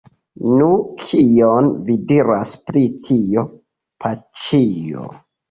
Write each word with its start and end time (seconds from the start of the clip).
Nu! 0.59 0.69
kion 1.01 1.69
vi 1.89 1.97
diras 2.13 2.57
pri 2.71 2.83
tio, 3.09 3.45
paĉjo? 4.07 5.07